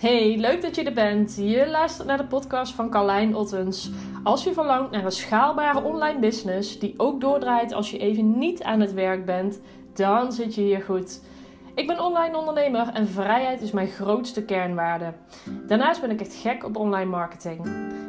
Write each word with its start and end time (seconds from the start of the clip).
Hey, 0.00 0.36
leuk 0.36 0.62
dat 0.62 0.76
je 0.76 0.84
er 0.84 0.92
bent. 0.92 1.36
Je 1.36 1.68
luistert 1.68 2.06
naar 2.06 2.16
de 2.16 2.24
podcast 2.26 2.74
van 2.74 2.90
Carlijn 2.90 3.34
Ottens. 3.34 3.90
Als 4.22 4.44
je 4.44 4.52
verlangt 4.52 4.90
naar 4.90 5.04
een 5.04 5.12
schaalbare 5.12 5.82
online 5.82 6.18
business 6.18 6.78
die 6.78 6.94
ook 6.96 7.20
doordraait 7.20 7.72
als 7.72 7.90
je 7.90 7.98
even 7.98 8.38
niet 8.38 8.62
aan 8.62 8.80
het 8.80 8.92
werk 8.92 9.24
bent, 9.24 9.60
dan 9.94 10.32
zit 10.32 10.54
je 10.54 10.60
hier 10.60 10.80
goed. 10.80 11.20
Ik 11.74 11.86
ben 11.86 12.04
online 12.04 12.36
ondernemer 12.36 12.88
en 12.92 13.08
vrijheid 13.08 13.60
is 13.60 13.70
mijn 13.70 13.88
grootste 13.88 14.44
kernwaarde. 14.44 15.12
Daarnaast 15.66 16.00
ben 16.00 16.10
ik 16.10 16.20
echt 16.20 16.34
gek 16.34 16.64
op 16.64 16.76
online 16.76 17.10
marketing. 17.10 17.62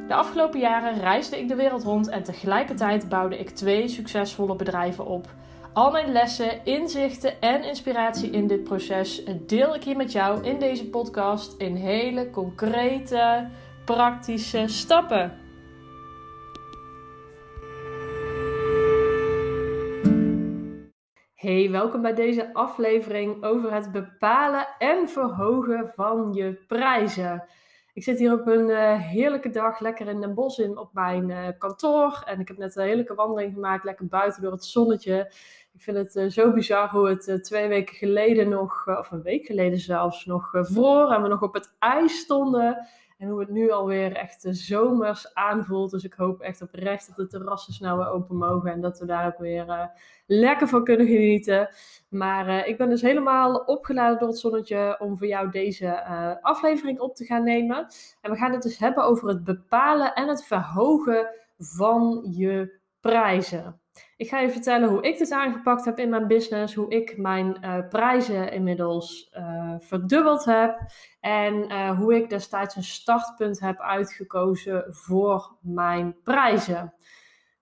De 0.08 0.14
afgelopen 0.14 0.60
jaren 0.60 1.00
reisde 1.00 1.40
ik 1.40 1.48
de 1.48 1.56
wereld 1.56 1.84
rond 1.84 2.10
en 2.10 2.24
tegelijkertijd 2.24 3.10
bouwde 3.10 3.40
ik 3.40 3.50
twee 3.50 3.88
succesvolle 3.88 4.56
bedrijven 4.56 5.06
op. 5.06 5.28
Al 5.74 5.92
mijn 5.92 6.12
lessen, 6.12 6.66
inzichten 6.66 7.42
en 7.42 7.64
inspiratie 7.64 8.30
in 8.30 8.48
dit 8.48 8.64
proces 8.64 9.24
deel 9.46 9.76
ik 9.76 9.84
hier 9.84 9.96
met 9.96 10.12
jou 10.12 10.44
in 10.44 10.60
deze 10.60 10.90
podcast 10.90 11.62
in 11.62 11.76
hele 11.76 12.30
concrete, 12.30 13.50
praktische 13.86 14.68
stappen. 14.68 15.40
Hey, 21.36 21.70
welkom 21.72 22.02
bij 22.02 22.14
deze 22.14 22.54
aflevering 22.54 23.44
over 23.44 23.74
het 23.74 23.92
bepalen 23.92 24.68
en 24.78 25.10
verhogen 25.10 25.92
van 25.96 26.34
je 26.34 26.54
prijzen. 26.68 27.44
Ik 27.94 28.04
zit 28.04 28.20
hier 28.20 28.34
op 28.34 28.48
een 28.48 28.70
uh, 28.70 29.00
heerlijke 29.00 29.50
dag 29.50 29.80
lekker 29.80 30.08
in 30.08 30.22
Den 30.22 30.34
Bosch 30.34 30.60
in, 30.60 30.78
op 30.78 30.94
mijn 30.94 31.30
uh, 31.30 31.48
kantoor. 31.58 32.24
En 32.26 32.40
ik 32.40 32.48
heb 32.48 32.58
net 32.58 32.76
een 32.76 32.86
heerlijke 32.86 33.16
wandeling 33.16 33.54
gemaakt, 33.54 33.84
lekker 33.84 34.08
buiten 34.08 34.42
door 34.42 34.52
het 34.52 34.66
zonnetje. 34.66 35.32
Ik 35.74 35.82
vind 35.82 35.98
het 35.98 36.16
uh, 36.16 36.30
zo 36.30 36.52
bizar 36.54 36.90
hoe 36.90 37.10
het 37.10 37.44
twee 37.44 37.68
weken 37.68 37.96
geleden 37.96 38.50
nog, 38.50 38.88
of 38.88 39.12
een 39.12 39.22
week 39.22 39.46
geleden 39.46 39.80
zelfs, 39.80 40.26
nog 40.26 40.50
vroor. 40.52 41.12
En 41.12 41.22
we 41.22 41.28
nog 41.28 41.42
op 41.42 41.54
het 41.54 41.76
ijs 41.80 42.20
stonden. 42.20 42.88
En 43.22 43.28
hoe 43.28 43.40
het 43.40 43.50
nu 43.50 43.72
alweer 43.72 44.16
echt 44.16 44.46
zomers 44.50 45.34
aanvoelt. 45.34 45.92
Dus 45.92 46.04
ik 46.04 46.14
hoop 46.14 46.42
echt 46.42 46.62
oprecht 46.62 47.08
dat 47.08 47.16
de 47.16 47.28
terrassen 47.28 47.74
snel 47.74 47.98
weer 47.98 48.10
open 48.10 48.38
mogen. 48.38 48.72
En 48.72 48.82
dat 48.82 49.00
we 49.00 49.06
daar 49.06 49.26
ook 49.26 49.38
weer 49.38 49.68
uh, 49.68 49.86
lekker 50.26 50.68
van 50.68 50.84
kunnen 50.84 51.06
genieten. 51.08 51.70
Maar 52.10 52.48
uh, 52.48 52.68
ik 52.68 52.78
ben 52.78 52.90
dus 52.90 53.02
helemaal 53.02 53.56
opgeladen 53.56 54.20
door 54.20 54.28
het 54.28 54.40
zonnetje 54.40 55.00
om 55.00 55.18
voor 55.18 55.28
jou 55.28 55.52
deze 55.52 55.86
uh, 55.86 56.32
aflevering 56.42 57.00
op 57.00 57.16
te 57.16 57.26
gaan 57.26 57.44
nemen. 57.44 57.88
En 58.22 58.32
we 58.32 58.38
gaan 58.38 58.52
het 58.52 58.62
dus 58.62 58.78
hebben 58.78 59.04
over 59.04 59.28
het 59.28 59.44
bepalen 59.44 60.14
en 60.14 60.28
het 60.28 60.46
verhogen 60.46 61.28
van 61.58 62.28
je 62.32 62.80
prijzen. 63.02 63.82
Ik 64.18 64.30
ga 64.30 64.40
je 64.40 64.50
vertellen 64.50 64.90
hoe 64.90 65.02
ik 65.02 65.18
dit 65.18 65.32
aangepakt 65.32 65.86
heb 65.86 66.00
in 66.00 66.10
mijn 66.10 66.28
business, 66.28 66.76
hoe 66.76 66.90
ik 66.90 67.18
mijn 67.18 67.58
uh, 67.66 67.88
prijzen 67.90 68.52
inmiddels 68.52 69.36
uh, 69.38 69.76
verdubbeld 69.80 70.46
heb 70.46 70.80
en 71.20 71.72
uh, 71.72 71.98
hoe 71.98 72.16
ik 72.16 72.30
destijds 72.30 72.76
een 72.76 72.84
startpunt 72.84 73.60
heb 73.60 73.80
uitgekozen 73.80 74.86
voor 74.90 75.58
mijn 75.62 76.16
prijzen. 76.24 76.94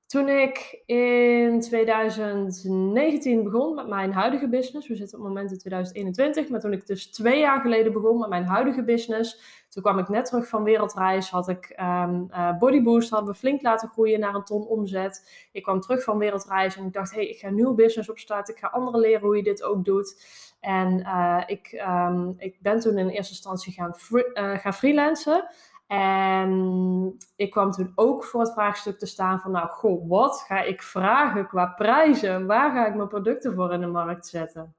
Toen 0.09 0.29
ik 0.29 0.81
in 0.85 1.61
2019 1.61 3.43
begon 3.43 3.75
met 3.75 3.88
mijn 3.88 4.13
huidige 4.13 4.49
business, 4.49 4.88
we 4.88 4.95
zitten 4.95 5.17
op 5.17 5.23
het 5.23 5.33
moment 5.33 5.52
in 5.52 5.57
2021, 5.57 6.49
maar 6.49 6.59
toen 6.59 6.73
ik 6.73 6.88
dus 6.88 7.11
twee 7.11 7.39
jaar 7.39 7.61
geleden 7.61 7.93
begon 7.93 8.19
met 8.19 8.30
mijn 8.30 8.45
huidige 8.45 8.83
business, 8.83 9.39
toen 9.69 9.83
kwam 9.83 9.99
ik 9.99 10.09
net 10.09 10.25
terug 10.25 10.47
van 10.47 10.63
wereldreis, 10.63 11.30
had 11.30 11.49
ik 11.49 11.80
um, 11.80 12.27
uh, 12.31 12.57
Bodyboost, 12.57 13.09
hadden 13.09 13.30
we 13.30 13.39
flink 13.39 13.61
laten 13.61 13.89
groeien 13.89 14.19
naar 14.19 14.35
een 14.35 14.43
ton 14.43 14.67
omzet. 14.67 15.47
Ik 15.52 15.63
kwam 15.63 15.80
terug 15.80 16.03
van 16.03 16.17
wereldreis 16.17 16.77
en 16.77 16.85
ik 16.85 16.93
dacht, 16.93 17.11
hé, 17.11 17.17
hey, 17.17 17.30
ik 17.30 17.39
ga 17.39 17.47
een 17.47 17.55
nieuw 17.55 17.73
business 17.73 18.09
opstarten, 18.09 18.53
ik 18.53 18.59
ga 18.59 18.67
anderen 18.67 18.99
leren 18.99 19.21
hoe 19.21 19.35
je 19.37 19.43
dit 19.43 19.63
ook 19.63 19.85
doet. 19.85 20.23
En 20.59 20.99
uh, 20.99 21.43
ik, 21.45 21.83
um, 21.87 22.35
ik 22.37 22.57
ben 22.61 22.80
toen 22.80 22.97
in 22.97 23.09
eerste 23.09 23.33
instantie 23.33 23.73
gaan, 23.73 23.95
uh, 24.33 24.57
gaan 24.57 24.73
freelancen. 24.73 25.49
En 25.89 27.17
ik 27.36 27.52
kwam 27.52 27.72
toen 27.72 27.92
ook 27.95 28.23
voor 28.23 28.42
het 28.42 28.54
vraagstuk 28.54 29.00
te 29.00 29.05
staan 29.05 29.39
van, 29.39 29.52
nou, 29.52 29.67
goh, 29.67 30.10
wat 30.10 30.44
ga 30.48 30.61
ik 30.61 30.82
vragen 30.82 31.48
qua 31.48 31.66
prijzen? 31.66 32.45
Waar 32.45 32.72
ga 32.72 32.88
ik 32.88 32.95
mijn 32.95 33.08
producten 33.08 33.54
voor 33.54 33.73
in 33.73 33.80
de 33.80 33.88
markt 33.88 34.27
zetten? 34.27 34.76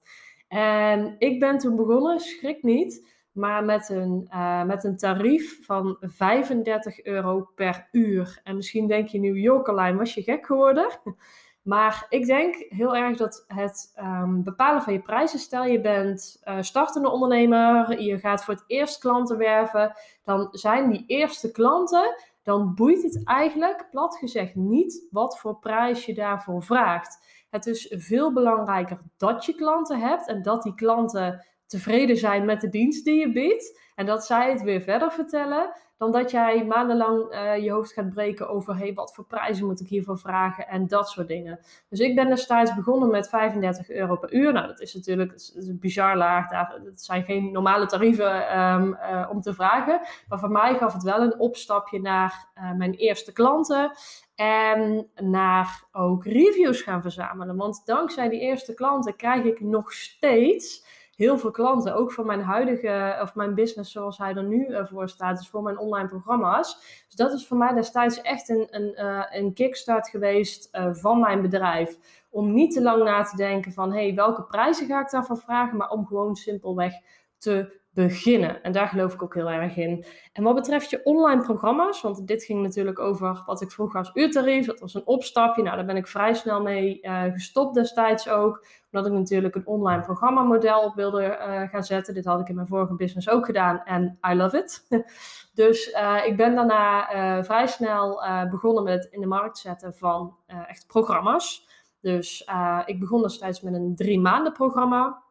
En 0.48 1.14
ik 1.18 1.40
ben 1.40 1.58
toen 1.58 1.76
begonnen, 1.76 2.20
schrik 2.20 2.62
niet, 2.62 3.06
maar 3.32 3.64
met 3.64 3.88
een, 3.88 4.28
uh, 4.32 4.64
met 4.64 4.84
een 4.84 4.96
tarief 4.96 5.64
van 5.64 5.96
35 6.00 7.04
euro 7.04 7.50
per 7.54 7.88
uur. 7.92 8.40
En 8.44 8.56
misschien 8.56 8.86
denk 8.86 9.08
je 9.08 9.18
nu, 9.18 9.40
Jokelijn, 9.40 9.96
was 9.96 10.14
je 10.14 10.22
gek 10.22 10.46
geworden? 10.46 10.88
Maar 11.62 12.06
ik 12.08 12.26
denk 12.26 12.54
heel 12.68 12.96
erg 12.96 13.16
dat 13.16 13.44
het 13.46 13.92
um, 14.00 14.42
bepalen 14.42 14.82
van 14.82 14.92
je 14.92 15.00
prijzen, 15.00 15.38
stel 15.38 15.64
je 15.64 15.80
bent 15.80 16.40
uh, 16.44 16.56
startende 16.60 17.10
ondernemer, 17.10 18.00
je 18.00 18.18
gaat 18.18 18.44
voor 18.44 18.54
het 18.54 18.64
eerst 18.66 18.98
klanten 18.98 19.38
werven, 19.38 19.92
dan 20.24 20.48
zijn 20.50 20.90
die 20.90 21.04
eerste 21.06 21.52
klanten, 21.52 22.14
dan 22.42 22.74
boeit 22.74 23.02
het 23.02 23.24
eigenlijk, 23.24 23.88
plat 23.90 24.16
gezegd, 24.16 24.54
niet 24.54 25.06
wat 25.10 25.38
voor 25.38 25.58
prijs 25.58 26.04
je 26.04 26.14
daarvoor 26.14 26.62
vraagt. 26.62 27.28
Het 27.50 27.66
is 27.66 27.94
veel 27.96 28.32
belangrijker 28.32 29.00
dat 29.16 29.44
je 29.44 29.54
klanten 29.54 30.00
hebt 30.00 30.28
en 30.28 30.42
dat 30.42 30.62
die 30.62 30.74
klanten 30.74 31.44
tevreden 31.70 32.16
zijn 32.16 32.44
met 32.44 32.60
de 32.60 32.68
dienst 32.68 33.04
die 33.04 33.20
je 33.20 33.32
biedt 33.32 33.80
en 33.94 34.06
dat 34.06 34.26
zij 34.26 34.50
het 34.50 34.62
weer 34.62 34.80
verder 34.80 35.12
vertellen, 35.12 35.72
dan 35.96 36.12
dat 36.12 36.30
jij 36.30 36.64
maandenlang 36.64 37.32
uh, 37.32 37.56
je 37.56 37.70
hoofd 37.70 37.92
gaat 37.92 38.10
breken 38.10 38.48
over 38.48 38.76
hey, 38.76 38.94
wat 38.94 39.14
voor 39.14 39.24
prijzen 39.24 39.66
moet 39.66 39.80
ik 39.80 39.88
hiervoor 39.88 40.18
vragen 40.18 40.68
en 40.68 40.86
dat 40.86 41.08
soort 41.08 41.28
dingen. 41.28 41.58
Dus 41.88 41.98
ik 41.98 42.14
ben 42.14 42.28
destijds 42.28 42.74
begonnen 42.74 43.10
met 43.10 43.28
35 43.28 43.90
euro 43.90 44.16
per 44.16 44.32
uur. 44.32 44.52
Nou, 44.52 44.66
dat 44.66 44.80
is 44.80 44.94
natuurlijk 44.94 45.50
bizar 45.80 46.16
laag. 46.16 46.50
Daar, 46.50 46.80
dat 46.84 47.00
zijn 47.00 47.24
geen 47.24 47.52
normale 47.52 47.86
tarieven 47.86 48.60
um, 48.60 48.88
uh, 48.92 49.28
om 49.30 49.40
te 49.40 49.54
vragen. 49.54 50.00
Maar 50.28 50.38
voor 50.38 50.50
mij 50.50 50.74
gaf 50.74 50.92
het 50.92 51.02
wel 51.02 51.20
een 51.20 51.38
opstapje 51.38 52.00
naar 52.00 52.48
uh, 52.54 52.72
mijn 52.72 52.94
eerste 52.94 53.32
klanten. 53.32 53.92
En 54.34 55.10
naar 55.14 55.84
ook 55.92 56.24
reviews 56.24 56.82
gaan 56.82 57.02
verzamelen. 57.02 57.56
Want 57.56 57.82
dankzij 57.84 58.28
die 58.28 58.40
eerste 58.40 58.74
klanten 58.74 59.16
krijg 59.16 59.44
ik 59.44 59.60
nog 59.60 59.92
steeds 59.92 60.89
heel 61.20 61.38
veel 61.38 61.50
klanten, 61.50 61.94
ook 61.94 62.12
voor 62.12 62.26
mijn 62.26 62.42
huidige, 62.42 63.18
of 63.22 63.34
mijn 63.34 63.54
business 63.54 63.92
zoals 63.92 64.18
hij 64.18 64.34
er 64.34 64.44
nu 64.44 64.66
uh, 64.66 64.86
voor 64.86 65.08
staat, 65.08 65.38
dus 65.38 65.48
voor 65.48 65.62
mijn 65.62 65.78
online 65.78 66.08
programma's. 66.08 66.76
Dus 67.06 67.16
dat 67.16 67.32
is 67.32 67.46
voor 67.46 67.56
mij 67.56 67.74
destijds 67.74 68.20
echt 68.20 68.48
een, 68.48 68.66
een, 68.70 68.94
uh, 68.96 69.24
een 69.30 69.52
kickstart 69.52 70.08
geweest 70.08 70.68
uh, 70.72 70.94
van 70.94 71.20
mijn 71.20 71.42
bedrijf. 71.42 71.98
Om 72.30 72.52
niet 72.52 72.72
te 72.72 72.82
lang 72.82 73.04
na 73.04 73.22
te 73.22 73.36
denken 73.36 73.72
van, 73.72 73.92
hé, 73.92 74.06
hey, 74.06 74.14
welke 74.14 74.42
prijzen 74.42 74.86
ga 74.86 75.00
ik 75.00 75.10
daarvoor 75.10 75.38
vragen, 75.38 75.76
maar 75.76 75.90
om 75.90 76.06
gewoon 76.06 76.36
simpelweg 76.36 76.92
te 77.38 77.79
beginnen. 78.08 78.62
En 78.62 78.72
daar 78.72 78.88
geloof 78.88 79.14
ik 79.14 79.22
ook 79.22 79.34
heel 79.34 79.50
erg 79.50 79.76
in. 79.76 80.04
En 80.32 80.42
wat 80.42 80.54
betreft 80.54 80.90
je 80.90 81.04
online 81.04 81.42
programma's, 81.42 82.00
want 82.00 82.26
dit 82.26 82.44
ging 82.44 82.62
natuurlijk 82.62 82.98
over 82.98 83.42
wat 83.46 83.60
ik 83.60 83.70
vroeg 83.70 83.94
als 83.94 84.10
uurtarief, 84.14 84.66
dat 84.66 84.80
was 84.80 84.94
een 84.94 85.06
opstapje. 85.06 85.62
Nou, 85.62 85.76
daar 85.76 85.84
ben 85.84 85.96
ik 85.96 86.06
vrij 86.06 86.34
snel 86.34 86.62
mee 86.62 86.98
uh, 87.02 87.22
gestopt 87.22 87.74
destijds 87.74 88.28
ook, 88.28 88.66
omdat 88.92 89.10
ik 89.10 89.18
natuurlijk 89.18 89.54
een 89.54 89.66
online 89.66 90.02
programmamodel 90.02 90.80
op 90.80 90.94
wilde 90.94 91.22
uh, 91.22 91.68
gaan 91.68 91.84
zetten. 91.84 92.14
Dit 92.14 92.24
had 92.24 92.40
ik 92.40 92.48
in 92.48 92.54
mijn 92.54 92.66
vorige 92.66 92.94
business 92.94 93.28
ook 93.28 93.46
gedaan 93.46 93.82
en 93.84 94.18
I 94.30 94.34
love 94.34 94.58
it. 94.58 94.86
dus 95.54 95.88
uh, 95.92 96.26
ik 96.26 96.36
ben 96.36 96.54
daarna 96.54 97.44
vrij 97.44 97.66
snel 97.66 98.22
begonnen 98.50 98.84
met 98.84 99.08
in 99.10 99.20
de 99.20 99.26
markt 99.26 99.58
zetten 99.58 99.94
van 99.94 100.36
echt 100.66 100.86
programma's. 100.86 101.68
Dus 102.00 102.48
ik 102.84 103.00
begon 103.00 103.22
destijds 103.22 103.60
met 103.60 103.74
een 103.74 103.96
drie 103.96 104.20
maanden 104.20 104.52
programma. 104.52 105.22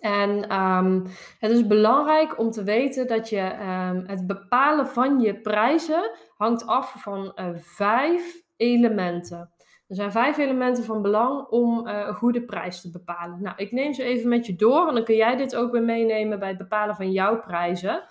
En 0.00 0.60
um, 0.60 1.06
het 1.38 1.50
is 1.50 1.66
belangrijk 1.66 2.38
om 2.38 2.50
te 2.50 2.62
weten 2.62 3.06
dat 3.06 3.28
je 3.28 3.52
um, 3.52 4.04
het 4.06 4.26
bepalen 4.26 4.86
van 4.86 5.20
je 5.20 5.40
prijzen 5.40 6.10
hangt 6.36 6.66
af 6.66 6.94
van 6.98 7.32
uh, 7.36 7.48
vijf 7.54 8.42
elementen. 8.56 9.52
Er 9.88 9.96
zijn 9.96 10.12
vijf 10.12 10.38
elementen 10.38 10.84
van 10.84 11.02
belang 11.02 11.46
om 11.46 11.86
uh, 11.86 12.06
een 12.06 12.14
goede 12.14 12.44
prijs 12.44 12.80
te 12.80 12.90
bepalen. 12.90 13.42
Nou, 13.42 13.56
ik 13.56 13.72
neem 13.72 13.92
ze 13.92 14.02
even 14.02 14.28
met 14.28 14.46
je 14.46 14.54
door 14.54 14.88
en 14.88 14.94
dan 14.94 15.04
kun 15.04 15.16
jij 15.16 15.36
dit 15.36 15.56
ook 15.56 15.72
weer 15.72 15.82
meenemen 15.82 16.38
bij 16.38 16.48
het 16.48 16.58
bepalen 16.58 16.96
van 16.96 17.10
jouw 17.12 17.40
prijzen. 17.40 18.04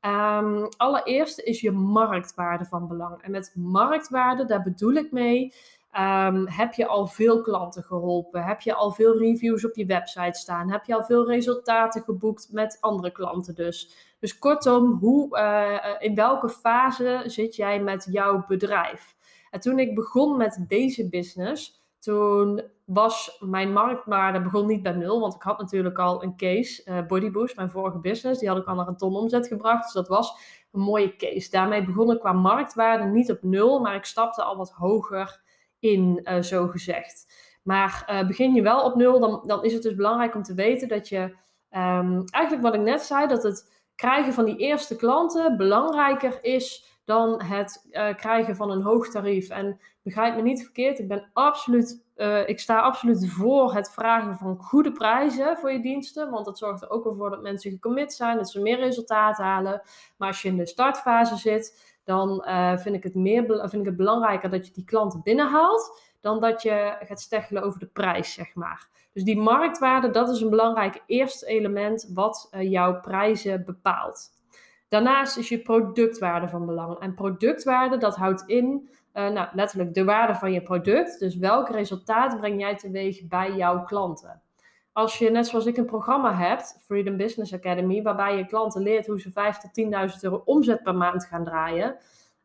Um, 0.00 0.68
allereerst 0.76 1.40
is 1.40 1.60
je 1.60 1.70
marktwaarde 1.70 2.64
van 2.64 2.88
belang. 2.88 3.22
En 3.22 3.30
met 3.30 3.52
marktwaarde, 3.54 4.44
daar 4.44 4.62
bedoel 4.62 4.92
ik 4.92 5.12
mee 5.12 5.52
Um, 5.98 6.48
heb 6.48 6.72
je 6.72 6.86
al 6.86 7.06
veel 7.06 7.40
klanten 7.40 7.82
geholpen? 7.82 8.44
Heb 8.44 8.60
je 8.60 8.74
al 8.74 8.90
veel 8.90 9.18
reviews 9.18 9.64
op 9.64 9.74
je 9.74 9.86
website 9.86 10.38
staan? 10.38 10.70
Heb 10.70 10.84
je 10.84 10.94
al 10.94 11.04
veel 11.04 11.26
resultaten 11.26 12.02
geboekt 12.02 12.48
met 12.52 12.78
andere 12.80 13.12
klanten 13.12 13.54
dus? 13.54 13.96
Dus 14.20 14.38
kortom, 14.38 14.98
hoe, 15.00 15.38
uh, 15.38 15.94
in 15.98 16.14
welke 16.14 16.48
fase 16.48 17.22
zit 17.26 17.56
jij 17.56 17.80
met 17.80 18.06
jouw 18.10 18.44
bedrijf? 18.46 19.16
En 19.50 19.60
toen 19.60 19.78
ik 19.78 19.94
begon 19.94 20.36
met 20.36 20.64
deze 20.68 21.08
business, 21.08 21.84
toen 21.98 22.62
was 22.84 23.36
mijn 23.40 23.72
marktwaarde 23.72 24.42
begon 24.42 24.66
niet 24.66 24.82
bij 24.82 24.92
nul, 24.92 25.20
want 25.20 25.34
ik 25.34 25.42
had 25.42 25.58
natuurlijk 25.58 25.98
al 25.98 26.22
een 26.22 26.36
case, 26.36 26.82
uh, 26.84 27.06
Bodyboost, 27.06 27.56
mijn 27.56 27.70
vorige 27.70 27.98
business, 27.98 28.40
die 28.40 28.48
had 28.48 28.58
ik 28.58 28.66
al 28.66 28.74
naar 28.74 28.88
een 28.88 28.96
ton 28.96 29.16
omzet 29.16 29.46
gebracht, 29.46 29.82
dus 29.82 29.92
dat 29.92 30.08
was 30.08 30.38
een 30.72 30.80
mooie 30.80 31.16
case. 31.16 31.50
Daarmee 31.50 31.84
begon 31.84 32.12
ik 32.12 32.20
qua 32.20 32.32
marktwaarde 32.32 33.04
niet 33.04 33.30
op 33.30 33.42
nul, 33.42 33.80
maar 33.80 33.94
ik 33.94 34.04
stapte 34.04 34.42
al 34.42 34.56
wat 34.56 34.70
hoger 34.70 35.44
in, 35.78 36.20
uh, 36.22 36.42
zo 36.42 36.66
gezegd. 36.66 37.44
Maar 37.62 38.08
uh, 38.10 38.26
begin 38.26 38.54
je 38.54 38.62
wel 38.62 38.84
op 38.84 38.94
nul, 38.94 39.20
dan, 39.20 39.42
dan 39.46 39.64
is 39.64 39.72
het 39.72 39.82
dus 39.82 39.94
belangrijk 39.94 40.34
om 40.34 40.42
te 40.42 40.54
weten 40.54 40.88
dat 40.88 41.08
je, 41.08 41.20
um, 41.70 42.24
eigenlijk 42.24 42.62
wat 42.62 42.74
ik 42.74 42.80
net 42.80 43.02
zei, 43.02 43.26
dat 43.26 43.42
het 43.42 43.84
krijgen 43.94 44.32
van 44.32 44.44
die 44.44 44.56
eerste 44.56 44.96
klanten 44.96 45.56
belangrijker 45.56 46.38
is 46.44 46.94
dan 47.04 47.42
het 47.42 47.86
uh, 47.90 48.14
krijgen 48.14 48.56
van 48.56 48.70
een 48.70 48.82
hoog 48.82 49.08
tarief. 49.08 49.48
En 49.48 49.80
begrijp 50.02 50.36
me 50.36 50.42
niet 50.42 50.62
verkeerd, 50.62 50.98
ik 50.98 51.08
ben 51.08 51.30
absoluut, 51.32 52.04
ik 52.46 52.60
sta 52.60 52.80
absoluut 52.80 53.30
voor 53.30 53.74
het 53.74 53.90
vragen 53.90 54.36
van 54.36 54.58
goede 54.58 54.92
prijzen 54.92 55.56
voor 55.56 55.72
je 55.72 55.80
diensten. 55.80 56.30
Want 56.30 56.44
dat 56.44 56.58
zorgt 56.58 56.82
er 56.82 56.90
ook 56.90 57.04
wel 57.04 57.14
voor 57.14 57.30
dat 57.30 57.42
mensen 57.42 57.70
gecommit 57.70 58.12
zijn, 58.12 58.36
dat 58.36 58.50
ze 58.50 58.60
meer 58.60 58.78
resultaat 58.78 59.36
halen. 59.36 59.82
Maar 60.16 60.28
als 60.28 60.42
je 60.42 60.48
in 60.48 60.56
de 60.56 60.66
startfase 60.66 61.36
zit, 61.36 61.95
dan 62.06 62.44
uh, 62.46 62.76
vind, 62.76 62.94
ik 62.94 63.02
het 63.02 63.14
meer, 63.14 63.44
vind 63.46 63.72
ik 63.72 63.84
het 63.84 63.96
belangrijker 63.96 64.50
dat 64.50 64.66
je 64.66 64.72
die 64.72 64.84
klanten 64.84 65.22
binnenhaalt. 65.22 66.00
Dan 66.20 66.40
dat 66.40 66.62
je 66.62 66.96
gaat 67.00 67.20
steggelen 67.20 67.62
over 67.62 67.78
de 67.78 67.86
prijs, 67.86 68.32
zeg 68.32 68.54
maar. 68.54 68.88
Dus 69.12 69.24
die 69.24 69.38
marktwaarde, 69.38 70.10
dat 70.10 70.28
is 70.28 70.40
een 70.40 70.50
belangrijk 70.50 71.02
eerste 71.06 71.46
element 71.46 72.10
wat 72.14 72.48
jouw 72.50 73.00
prijzen 73.00 73.64
bepaalt. 73.64 74.30
Daarnaast 74.88 75.36
is 75.36 75.48
je 75.48 75.58
productwaarde 75.58 76.48
van 76.48 76.66
belang. 76.66 76.98
En 76.98 77.14
productwaarde, 77.14 77.96
dat 77.96 78.16
houdt 78.16 78.42
in, 78.46 78.88
uh, 79.14 79.28
nou, 79.28 79.48
letterlijk 79.52 79.94
de 79.94 80.04
waarde 80.04 80.34
van 80.34 80.52
je 80.52 80.62
product. 80.62 81.18
Dus 81.18 81.36
welk 81.36 81.68
resultaat 81.68 82.38
breng 82.38 82.60
jij 82.60 82.76
teweeg 82.76 83.26
bij 83.26 83.56
jouw 83.56 83.84
klanten? 83.84 84.42
Als 84.96 85.18
je, 85.18 85.30
net 85.30 85.46
zoals 85.46 85.66
ik, 85.66 85.76
een 85.76 85.84
programma 85.84 86.34
hebt, 86.34 86.78
Freedom 86.84 87.16
Business 87.16 87.54
Academy, 87.54 88.02
waarbij 88.02 88.36
je 88.36 88.46
klanten 88.46 88.82
leert 88.82 89.06
hoe 89.06 89.20
ze 89.20 89.30
5 89.30 89.58
tot 89.58 89.70
10.000 90.14 90.20
euro 90.20 90.42
omzet 90.44 90.82
per 90.82 90.94
maand 90.94 91.24
gaan 91.24 91.44
draaien. 91.44 91.96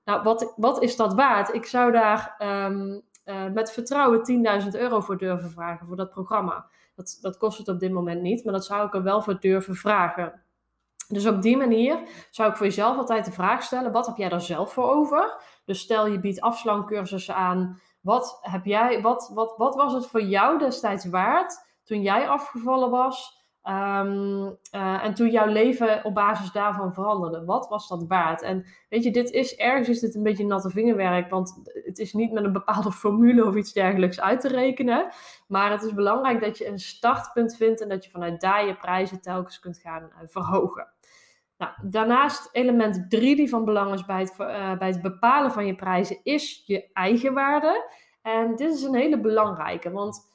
Nou, 0.03 0.23
wat, 0.23 0.53
wat 0.55 0.81
is 0.81 0.95
dat 0.95 1.13
waard? 1.13 1.53
Ik 1.53 1.65
zou 1.65 1.91
daar 1.91 2.35
um, 2.39 3.01
uh, 3.25 3.47
met 3.53 3.71
vertrouwen 3.71 4.21
10.000 4.63 4.67
euro 4.71 4.99
voor 4.99 5.17
durven 5.17 5.51
vragen 5.51 5.87
voor 5.87 5.95
dat 5.95 6.09
programma. 6.09 6.65
Dat, 6.95 7.17
dat 7.21 7.37
kost 7.37 7.57
het 7.57 7.67
op 7.67 7.79
dit 7.79 7.91
moment 7.91 8.21
niet, 8.21 8.43
maar 8.43 8.53
dat 8.53 8.65
zou 8.65 8.87
ik 8.87 8.93
er 8.93 9.03
wel 9.03 9.21
voor 9.21 9.39
durven 9.39 9.75
vragen. 9.75 10.41
Dus 11.07 11.25
op 11.25 11.41
die 11.41 11.57
manier 11.57 11.99
zou 12.29 12.49
ik 12.49 12.57
voor 12.57 12.65
jezelf 12.65 12.97
altijd 12.97 13.25
de 13.25 13.31
vraag 13.31 13.63
stellen: 13.63 13.91
wat 13.91 14.07
heb 14.07 14.17
jij 14.17 14.29
daar 14.29 14.41
zelf 14.41 14.73
voor 14.73 14.89
over? 14.89 15.41
Dus 15.65 15.79
stel 15.79 16.07
je 16.07 16.19
biedt 16.19 16.41
afslankcursussen 16.41 17.35
aan. 17.35 17.79
Wat, 18.01 18.39
heb 18.41 18.65
jij, 18.65 19.01
wat, 19.01 19.31
wat, 19.33 19.53
wat 19.57 19.75
was 19.75 19.93
het 19.93 20.07
voor 20.07 20.21
jou 20.21 20.59
destijds 20.59 21.05
waard 21.05 21.69
toen 21.91 22.01
jij 22.01 22.27
afgevallen 22.27 22.89
was? 22.89 23.39
Um, 23.63 24.43
uh, 24.75 25.03
en 25.03 25.13
toen 25.13 25.29
jouw 25.29 25.47
leven 25.47 26.03
op 26.03 26.13
basis 26.13 26.51
daarvan 26.51 26.93
veranderde, 26.93 27.45
wat 27.45 27.67
was 27.67 27.87
dat 27.87 28.05
waard? 28.07 28.41
En 28.41 28.65
weet 28.89 29.03
je, 29.03 29.11
dit 29.11 29.31
is 29.31 29.55
ergens 29.55 29.89
is 29.89 29.99
dit 29.99 30.15
een 30.15 30.23
beetje 30.23 30.45
natte 30.45 30.69
vingerwerk, 30.69 31.29
want 31.29 31.61
het 31.83 31.99
is 31.99 32.13
niet 32.13 32.31
met 32.31 32.43
een 32.43 32.53
bepaalde 32.53 32.91
formule 33.01 33.45
of 33.45 33.55
iets 33.55 33.73
dergelijks 33.73 34.21
uit 34.21 34.39
te 34.41 34.47
rekenen. 34.47 35.11
Maar 35.47 35.71
het 35.71 35.83
is 35.83 35.93
belangrijk 35.93 36.41
dat 36.41 36.57
je 36.57 36.67
een 36.67 36.79
startpunt 36.79 37.55
vindt 37.55 37.81
en 37.81 37.89
dat 37.89 38.03
je 38.03 38.11
vanuit 38.11 38.41
daar 38.41 38.65
je 38.65 38.75
prijzen 38.75 39.21
telkens 39.21 39.59
kunt 39.59 39.77
gaan 39.77 40.03
uh, 40.03 40.27
verhogen. 40.27 40.87
Nou, 41.57 41.71
daarnaast 41.83 42.49
element 42.51 43.09
3 43.09 43.35
die 43.35 43.49
van 43.49 43.65
belang 43.65 43.93
is 43.93 44.05
bij 44.05 44.19
het, 44.19 44.35
uh, 44.39 44.77
bij 44.77 44.87
het 44.87 45.01
bepalen 45.01 45.51
van 45.51 45.65
je 45.65 45.75
prijzen 45.75 46.19
is 46.23 46.63
je 46.65 46.89
eigenwaarde. 46.93 47.89
En 48.21 48.55
dit 48.55 48.73
is 48.73 48.83
een 48.83 48.95
hele 48.95 49.19
belangrijke, 49.19 49.91
want 49.91 50.30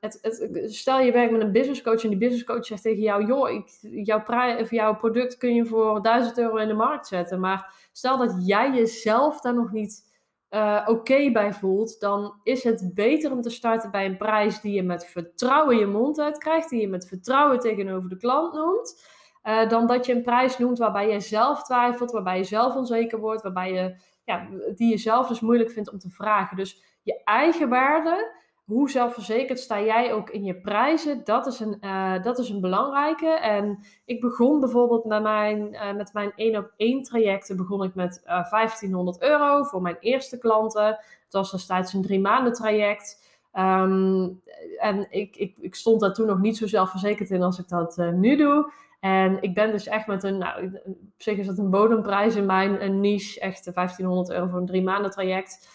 het, 0.00 0.18
stel 0.66 1.00
je 1.00 1.12
werkt 1.12 1.32
met 1.32 1.40
een 1.40 1.52
business 1.52 1.82
coach 1.82 2.02
en 2.02 2.08
die 2.08 2.18
business 2.18 2.44
coach 2.44 2.66
zegt 2.66 2.82
tegen 2.82 3.02
jou, 3.02 3.26
joh, 3.26 3.50
ik, 3.50 3.68
jouw, 4.06 4.22
of 4.58 4.70
jouw 4.70 4.96
product 4.96 5.36
kun 5.36 5.54
je 5.54 5.66
voor 5.66 6.02
1000 6.02 6.38
euro 6.38 6.56
in 6.56 6.68
de 6.68 6.74
markt 6.74 7.06
zetten. 7.06 7.40
Maar 7.40 7.88
stel 7.92 8.18
dat 8.18 8.46
jij 8.46 8.72
jezelf 8.72 9.40
daar 9.40 9.54
nog 9.54 9.72
niet 9.72 10.08
uh, 10.50 10.86
oké 10.86 11.30
bij 11.32 11.52
voelt, 11.52 12.00
dan 12.00 12.34
is 12.42 12.64
het 12.64 12.90
beter 12.94 13.32
om 13.32 13.40
te 13.40 13.50
starten 13.50 13.90
bij 13.90 14.06
een 14.06 14.16
prijs 14.16 14.60
die 14.60 14.72
je 14.72 14.82
met 14.82 15.06
vertrouwen 15.06 15.78
je 15.78 15.86
mond 15.86 16.20
uit 16.20 16.38
krijgt, 16.38 16.70
die 16.70 16.80
je 16.80 16.88
met 16.88 17.08
vertrouwen 17.08 17.58
tegenover 17.58 18.08
de 18.08 18.16
klant 18.16 18.52
noemt. 18.52 19.08
Uh, 19.44 19.68
dan 19.68 19.86
dat 19.86 20.06
je 20.06 20.14
een 20.14 20.22
prijs 20.22 20.58
noemt 20.58 20.78
waarbij 20.78 21.10
je 21.10 21.20
zelf 21.20 21.62
twijfelt, 21.62 22.10
waarbij 22.10 22.36
je 22.36 22.44
zelf 22.44 22.74
onzeker 22.74 23.18
wordt, 23.18 23.42
waarbij 23.42 23.72
je, 23.72 23.96
ja, 24.24 24.48
die 24.74 24.90
je 24.90 24.96
zelf 24.96 25.28
dus 25.28 25.40
moeilijk 25.40 25.70
vindt 25.70 25.92
om 25.92 25.98
te 25.98 26.10
vragen. 26.10 26.56
Dus 26.56 26.82
je 27.02 27.20
eigen 27.24 27.68
waarde, 27.68 28.32
hoe 28.70 28.90
zelfverzekerd 28.90 29.58
sta 29.58 29.80
jij 29.80 30.12
ook 30.12 30.30
in 30.30 30.44
je 30.44 30.54
prijzen, 30.54 31.24
dat 31.24 31.46
is 31.46 31.60
een, 31.60 31.76
uh, 31.80 32.22
dat 32.22 32.38
is 32.38 32.48
een 32.48 32.60
belangrijke. 32.60 33.28
En 33.28 33.78
ik 34.04 34.20
begon 34.20 34.60
bijvoorbeeld 34.60 35.04
met 35.04 35.22
mijn, 35.22 35.72
uh, 35.72 35.92
met 35.92 36.12
mijn 36.12 36.32
1 36.36 36.56
op 36.56 36.72
1 36.76 37.02
trajecten, 37.02 37.56
begon 37.56 37.82
ik 37.82 37.94
met 37.94 38.22
1500 38.24 39.22
euro 39.22 39.62
voor 39.62 39.82
mijn 39.82 39.96
eerste 40.00 40.38
klanten. 40.38 40.86
Het 40.86 41.32
was 41.32 41.50
destijds 41.50 41.92
een 41.92 42.02
drie 42.02 42.20
maanden 42.20 42.52
traject. 42.52 43.28
Um, 43.54 44.42
en 44.78 45.06
ik, 45.10 45.36
ik, 45.36 45.58
ik 45.60 45.74
stond 45.74 46.00
daar 46.00 46.14
toen 46.14 46.26
nog 46.26 46.40
niet 46.40 46.56
zo 46.56 46.66
zelfverzekerd 46.66 47.30
in 47.30 47.42
als 47.42 47.58
ik 47.58 47.68
dat 47.68 47.96
nu 47.96 48.36
doe. 48.36 48.72
En 49.00 49.42
ik 49.42 49.54
ben 49.54 49.70
dus 49.70 49.86
echt 49.86 50.06
met 50.06 50.22
een, 50.22 50.38
nou, 50.38 50.80
op 50.84 50.96
zich 51.16 51.38
is 51.38 51.46
dat 51.46 51.58
een 51.58 51.70
bodemprijs 51.70 52.36
in 52.36 52.46
mijn 52.46 52.84
een 52.84 53.00
niche, 53.00 53.40
echt 53.40 53.74
1500 53.74 54.30
euro 54.30 54.46
voor 54.46 54.58
een 54.58 54.66
drie 54.66 54.82
maanden 54.82 55.10
traject. 55.10 55.68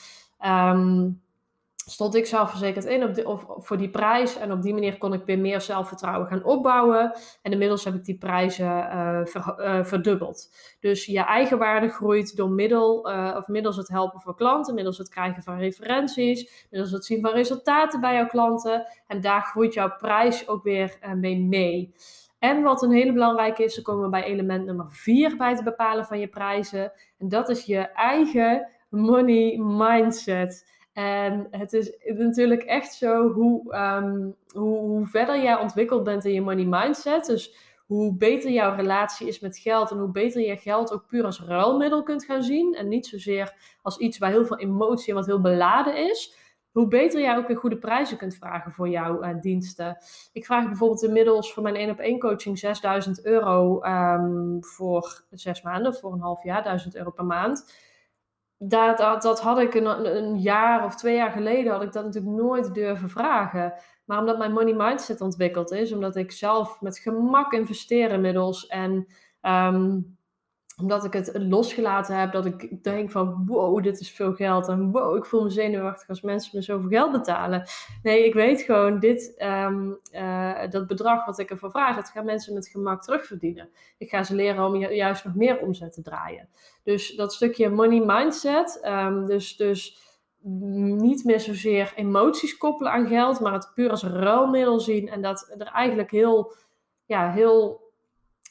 Um, 0.46 1.24
stond 1.86 2.16
ik 2.16 2.26
zelfverzekerd 2.26 2.86
in 2.86 3.04
op 3.04 3.14
de, 3.14 3.28
of, 3.28 3.46
voor 3.48 3.78
die 3.78 3.90
prijs. 3.90 4.38
En 4.38 4.52
op 4.52 4.62
die 4.62 4.74
manier 4.74 4.98
kon 4.98 5.14
ik 5.14 5.26
weer 5.26 5.40
meer 5.40 5.62
zelfvertrouwen 5.62 6.28
gaan 6.28 6.44
opbouwen. 6.44 7.14
En 7.42 7.52
inmiddels 7.52 7.84
heb 7.84 7.94
ik 7.94 8.06
die 8.06 8.18
prijzen 8.18 8.68
ver, 9.28 9.56
uh, 9.58 9.84
verdubbeld. 9.84 10.50
Dus 10.80 11.06
je 11.06 11.20
eigenwaarde 11.20 11.90
groeit 11.90 12.36
door 12.36 12.50
middel, 12.50 13.10
uh, 13.10 13.36
of 13.38 13.48
middels 13.48 13.78
het 13.78 13.88
helpen 13.88 14.20
van 14.20 14.36
klanten, 14.36 14.76
middels 14.76 14.98
het 14.98 15.10
krijgen 15.10 15.44
van 15.44 15.58
referenties, 15.58 16.68
middels 16.70 16.92
het 16.92 17.06
zien 17.06 17.22
van 17.22 17.32
resultaten 17.32 18.02
bij 18.02 18.14
jouw 18.14 18.28
klanten. 18.28 18.88
En 19.08 19.22
daar 19.22 19.42
groeit 19.42 19.74
jouw 19.74 19.96
prijs 19.98 20.48
ook 20.48 20.64
weer 20.64 20.98
mee 21.16 21.40
mee. 21.40 21.94
En 22.40 22.62
wat 22.62 22.82
een 22.82 22.92
hele 22.92 23.14
belangrijke 23.14 23.64
is, 23.64 23.76
dan 23.76 23.84
komen 23.84 24.04
we 24.04 24.10
bij 24.10 24.24
element 24.24 24.66
nummer 24.66 24.86
4 24.90 25.38
bij 25.38 25.52
het 25.52 25.64
bepalen 25.64 26.06
van 26.06 26.20
je 26.20 26.28
prijzen. 26.28 26.92
En 27.18 27.30
dat 27.30 27.50
is 27.50 27.66
je 27.66 27.78
eigen 27.80 28.70
money 28.90 29.58
mindset. 29.58 30.75
En 30.96 31.48
het 31.52 31.74
is 31.74 31.92
natuurlijk 32.18 32.64
echt 32.64 32.94
zo 32.94 33.32
hoe, 33.32 33.76
um, 33.76 34.36
hoe, 34.54 34.78
hoe 34.78 35.06
verder 35.06 35.42
jij 35.42 35.60
ontwikkeld 35.60 36.04
bent 36.04 36.26
in 36.26 36.34
je 36.34 36.42
money 36.42 36.66
mindset. 36.66 37.26
Dus 37.26 37.56
hoe 37.86 38.16
beter 38.16 38.52
jouw 38.52 38.76
relatie 38.76 39.28
is 39.28 39.40
met 39.40 39.58
geld 39.58 39.92
en 39.92 39.98
hoe 39.98 40.12
beter 40.12 40.42
je 40.42 40.58
geld 40.58 40.94
ook 40.94 41.08
puur 41.08 41.26
als 41.26 41.42
ruilmiddel 41.42 42.04
kunt 42.04 42.26
gaan 42.26 42.44
zien. 42.44 42.74
En 42.74 42.88
niet 42.88 43.08
zozeer 43.08 43.54
als 43.82 43.98
iets 43.98 44.18
waar 44.18 44.30
heel 44.30 44.46
veel 44.46 44.60
emotie 44.60 45.10
en 45.10 45.16
wat 45.16 45.26
heel 45.26 45.42
beladen 45.42 46.10
is 46.10 46.44
hoe 46.76 46.88
beter 46.88 47.22
jij 47.22 47.38
ook 47.38 47.48
weer 47.48 47.58
goede 47.58 47.78
prijzen 47.78 48.18
kunt 48.18 48.36
vragen 48.36 48.72
voor 48.72 48.90
jouw 48.90 49.24
uh, 49.24 49.30
diensten. 49.40 49.98
Ik 50.34 50.46
vraag 50.46 50.66
bijvoorbeeld 50.66 51.04
inmiddels 51.04 51.54
voor 51.54 51.64
mijn 51.64 51.76
1 51.76 51.90
op 51.90 52.00
1 52.00 52.20
coaching 52.20 52.60
6000 52.60 53.26
euro 53.26 53.84
um, 53.84 54.64
voor 54.64 55.24
zes 55.30 55.62
maanden, 55.62 55.96
voor 55.96 56.14
een 56.14 56.20
half 56.20 56.44
jaar, 56.44 56.64
1000 56.64 56.96
euro 56.96 57.12
per 57.12 57.26
maand. 57.26 57.74
Dat, 58.68 58.98
dat, 58.98 59.42
had 59.42 59.60
ik 59.60 59.74
een, 59.74 60.16
een, 60.16 60.40
jaar 60.40 60.86
of 60.86 60.96
twee 60.96 61.16
jaar 61.16 61.32
geleden, 61.32 61.72
had 61.72 61.82
ik 61.82 61.92
dat 61.92 62.04
natuurlijk 62.04 62.36
nooit 62.36 62.74
durven 62.74 63.10
vragen. 63.10 63.74
Maar 64.06 64.20
omdat 64.20 64.38
mijn 64.38 64.54
money 64.54 64.74
mindset 64.74 65.22
ontwikkeld 65.22 65.72
is, 65.72 65.94
omdat 65.94 66.16
ik 66.16 66.32
zelf 66.32 66.82
met 66.82 66.98
gemak 66.98 67.54
investeer 67.54 68.12
inmiddels 68.12 68.68
en 68.68 69.08
um, 69.42 70.18
omdat 70.78 71.04
ik 71.04 71.14
het 71.14 71.32
losgelaten 71.34 72.20
heb, 72.20 72.32
dat 72.32 72.46
ik 72.46 72.84
denk 72.84 73.12
van 73.12 73.44
wow, 73.46 73.84
dit 73.84 74.00
is 74.00 74.12
veel 74.12 74.34
geld. 74.34 74.68
En 74.68 74.92
wow, 74.92 75.16
ik 75.16 75.26
voel 75.26 75.44
me 75.44 75.50
zenuwachtig 75.50 76.08
als 76.08 76.22
mensen 76.22 76.52
me 76.54 76.62
zoveel 76.62 76.90
geld 76.90 77.12
betalen. 77.12 77.68
Nee, 78.04 78.26
ik 78.26 78.34
weet 78.34 78.62
gewoon, 78.62 79.00
dit, 79.00 79.34
um, 79.38 80.00
uh, 80.12 80.70
dat 80.70 80.88
bedrag 80.88 81.26
wat 81.26 81.40
ik 81.40 81.50
ervoor 81.50 81.72
vraag, 81.72 81.96
dat 81.96 82.10
gaan 82.10 82.26
mensen 82.26 82.54
met 82.54 82.68
gemak 82.68 83.04
terugverdienen. 83.04 83.70
Ik 83.98 84.10
ga 84.10 84.24
ze 84.24 84.36
leren 84.36 84.66
om 84.66 84.76
juist 84.76 85.26
nog 85.26 85.36
meer 85.36 85.60
omzet 85.60 85.94
te 85.94 86.02
draaien. 86.02 86.50
Dus 86.84 87.16
dat 87.16 87.34
stukje 87.34 87.70
money 87.70 88.04
mindset, 88.06 88.82
um, 88.86 89.26
dus, 89.26 89.58
dus 89.58 90.04
niet 90.48 91.24
meer 91.24 91.40
zozeer 91.40 91.94
emoties 91.96 92.58
koppelen 92.58 92.92
aan 92.92 93.08
geld, 93.08 93.40
maar 93.40 93.54
het 93.54 93.72
puur 93.74 93.90
als 93.90 94.04
ruilmiddel 94.04 94.80
zien. 94.80 95.10
En 95.10 95.22
dat 95.22 95.54
er 95.58 95.68
eigenlijk 95.68 96.12
heel, 96.12 96.54
ja, 97.06 97.32
heel 97.32 97.85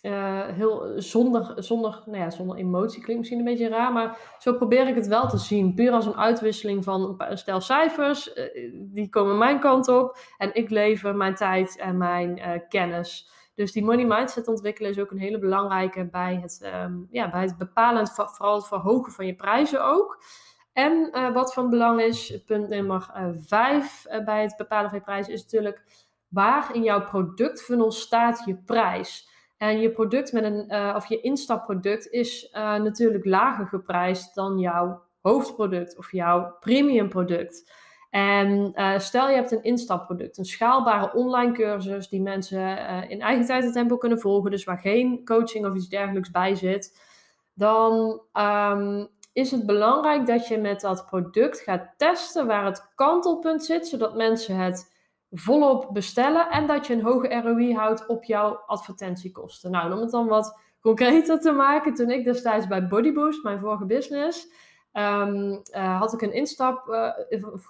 uh, 0.05 0.47
heel 0.47 0.93
zonder, 0.97 1.53
zonder, 1.57 2.03
nou 2.07 2.19
ja, 2.19 2.31
zonder 2.31 2.57
emotie 2.57 3.03
klinkt 3.03 3.19
misschien 3.19 3.39
een 3.39 3.45
beetje 3.45 3.69
raar, 3.69 3.93
maar 3.93 4.37
zo 4.39 4.53
probeer 4.53 4.89
ik 4.89 4.95
het 4.95 5.07
wel 5.07 5.29
te 5.29 5.39
zien. 5.39 5.75
Puur 5.75 5.93
als 5.93 6.07
een 6.07 6.17
uitwisseling 6.17 6.85
van 6.85 7.15
een 7.19 7.39
stel 7.39 7.61
cijfers, 7.61 8.37
uh, 8.37 8.45
die 8.75 9.09
komen 9.09 9.39
mijn 9.39 9.61
kant 9.61 9.89
op 9.89 10.19
en 10.39 10.55
ik 10.55 10.71
lever 10.71 11.17
mijn 11.17 11.35
tijd 11.35 11.79
en 11.79 11.97
mijn 11.97 12.63
kennis. 12.69 13.31
Dus 13.55 13.73
die 13.73 13.85
money 13.85 14.05
mindset 14.05 14.49
ontwikkelen 14.49 14.91
is 14.91 14.99
ook 14.99 15.11
een 15.11 15.19
hele 15.19 15.39
belangrijke 15.39 16.05
bij 16.05 16.39
het, 16.43 16.71
um, 16.85 17.07
ja, 17.11 17.31
bij 17.31 17.43
het 17.43 17.59
bepalen, 17.59 18.07
vooral 18.07 18.55
het 18.55 18.67
verhogen 18.67 19.13
van 19.13 19.27
je 19.27 19.35
prijzen 19.35 19.85
ook. 19.85 20.23
En 20.73 21.11
wat 21.33 21.55
van 21.55 21.71
belang 21.71 22.01
is, 22.01 22.43
punt 22.47 22.69
nummer 22.69 23.11
5 23.41 24.07
bij 24.25 24.43
het 24.43 24.57
bepalen 24.57 24.89
van 24.89 24.99
je 24.99 25.05
prijzen, 25.05 25.33
is 25.33 25.43
natuurlijk 25.43 25.83
waar 26.29 26.75
in 26.75 26.83
jouw 26.83 27.05
productfunnel 27.05 27.93
staat 27.93 28.43
je 28.45 28.57
prijs. 28.57 29.33
En 29.65 29.81
je 29.81 29.91
product 29.91 30.33
met 30.33 30.45
een, 30.45 30.65
uh, 30.69 30.93
of 30.97 31.07
je 31.07 31.21
instapproduct 31.21 32.11
is 32.11 32.51
uh, 32.53 32.75
natuurlijk 32.75 33.25
lager 33.25 33.67
geprijsd 33.67 34.35
dan 34.35 34.59
jouw 34.59 35.03
hoofdproduct 35.21 35.99
of 35.99 36.13
jouw 36.13 36.57
premium 36.61 37.09
product. 37.09 37.73
En 38.11 38.73
uh, 38.75 38.99
stel 38.99 39.29
je 39.29 39.35
hebt 39.35 39.53
een 39.53 39.63
instapproduct, 39.63 40.39
een 40.39 40.45
schaalbare 40.45 41.13
online 41.13 41.53
cursus 41.53 42.09
die 42.09 42.23
mensen 42.23 42.79
in 43.09 43.21
eigen 43.21 43.47
tijd 43.47 43.65
en 43.65 43.73
tempo 43.73 43.97
kunnen 43.97 44.21
volgen, 44.21 44.51
dus 44.51 44.65
waar 44.65 44.79
geen 44.79 45.25
coaching 45.25 45.67
of 45.67 45.75
iets 45.75 45.89
dergelijks 45.89 46.31
bij 46.31 46.55
zit, 46.55 47.01
dan 47.55 48.21
um, 48.33 49.09
is 49.33 49.51
het 49.51 49.67
belangrijk 49.67 50.27
dat 50.27 50.49
je 50.49 50.59
met 50.59 50.81
dat 50.81 51.07
product 51.07 51.61
gaat 51.61 51.95
testen 51.97 52.47
waar 52.47 52.65
het 52.65 52.93
kantelpunt 52.95 53.65
zit, 53.65 53.87
zodat 53.87 54.17
mensen 54.17 54.57
het 54.57 54.94
volop 55.35 55.89
bestellen 55.93 56.51
en 56.51 56.67
dat 56.67 56.87
je 56.87 56.93
een 56.93 57.03
hoge 57.03 57.41
ROI 57.41 57.75
houdt 57.75 58.07
op 58.07 58.25
jouw 58.25 58.55
advertentiekosten. 58.67 59.71
Nou, 59.71 59.93
om 59.93 60.01
het 60.01 60.11
dan 60.11 60.27
wat 60.27 60.59
concreter 60.81 61.41
te 61.41 61.53
maken, 61.53 61.95
toen 61.95 62.11
ik 62.11 62.25
destijds 62.25 62.67
bij 62.67 62.87
Bodyboost, 62.87 63.43
mijn 63.43 63.59
vorige 63.59 63.87
business, 63.87 64.49
um, 64.93 65.63
uh, 65.75 65.99
had 65.99 66.13
ik 66.13 66.23
een 66.23 66.33
instap, 66.33 66.89
uh, 66.89 67.11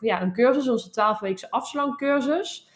ja, 0.01 0.23
een 0.23 0.33
cursus, 0.33 0.69
onze 0.69 0.91
12-weekse 0.91 1.51
afslankcursus. 1.51 2.69